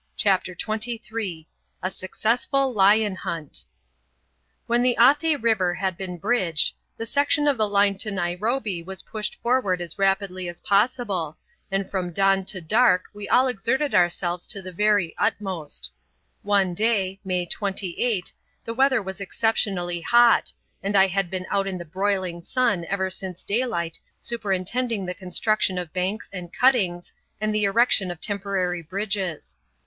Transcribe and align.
CHAPTER 0.17 0.55
XXIII 0.59 1.47
A 1.83 1.91
SUCCESSFUL 1.91 2.73
LION 2.73 3.17
HUNT 3.17 3.65
When 4.65 4.81
the 4.81 4.97
Athi 4.99 5.35
river 5.35 5.75
had 5.75 5.95
been 5.95 6.17
bridged, 6.17 6.73
the 6.97 7.05
section 7.05 7.47
of 7.47 7.55
the 7.55 7.67
line 7.69 7.99
to 7.99 8.09
Nairobi 8.09 8.81
was 8.81 9.03
pushed 9.03 9.35
forward 9.43 9.79
as 9.79 9.99
rapidly 9.99 10.49
as 10.49 10.59
possible, 10.61 11.37
and 11.69 11.87
from 11.87 12.11
dawn 12.11 12.45
to 12.45 12.61
dark 12.61 13.09
we 13.13 13.29
all 13.29 13.47
exerted 13.47 13.93
ourselves 13.93 14.47
to 14.47 14.59
the 14.59 14.71
very 14.71 15.13
utmost. 15.19 15.91
One 16.41 16.73
day 16.73 17.19
(May 17.23 17.45
28) 17.45 18.33
the 18.65 18.73
weather 18.73 19.03
was 19.03 19.21
exceptionally 19.21 20.01
hot, 20.01 20.51
and 20.81 20.95
I 20.97 21.05
had 21.05 21.29
been 21.29 21.45
out 21.51 21.67
in 21.67 21.77
the 21.77 21.85
broiling 21.85 22.41
sun 22.41 22.85
ever 22.85 23.11
since 23.11 23.43
daylight 23.43 23.99
superintending 24.19 25.05
the 25.05 25.13
construction 25.13 25.77
of 25.77 25.93
banks 25.93 26.27
and 26.33 26.51
cuttings 26.51 27.11
and 27.39 27.53
the 27.53 27.65
erection 27.65 28.09
of 28.09 28.19
temporary 28.19 28.81
bridges. 28.81 29.59